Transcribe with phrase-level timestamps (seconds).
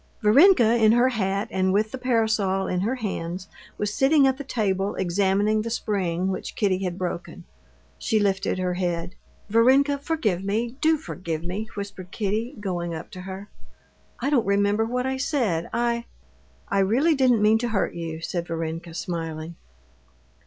[0.23, 4.43] Varenka in her hat and with the parasol in her hands was sitting at the
[4.43, 7.43] table examining the spring which Kitty had broken.
[7.99, 9.13] She lifted her head.
[9.47, 13.49] "Varenka, forgive me, do forgive me," whispered Kitty, going up to her.
[14.19, 15.69] "I don't remember what I said.
[15.71, 16.05] I...."
[16.67, 19.53] "I really didn't mean to hurt you," said Varenka, smiling.